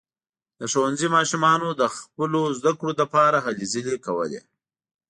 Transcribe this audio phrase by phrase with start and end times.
[0.59, 4.41] د ښوونځي ماشومانو د خپلو زده کړو لپاره هلې ځلې کولې.